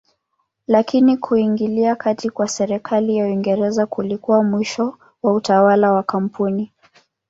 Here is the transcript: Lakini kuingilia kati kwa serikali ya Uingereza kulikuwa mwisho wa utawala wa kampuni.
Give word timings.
Lakini 0.67 1.17
kuingilia 1.17 1.95
kati 1.95 2.29
kwa 2.29 2.47
serikali 2.47 3.17
ya 3.17 3.25
Uingereza 3.25 3.85
kulikuwa 3.85 4.43
mwisho 4.43 4.97
wa 5.23 5.33
utawala 5.33 5.91
wa 5.91 6.03
kampuni. 6.03 6.71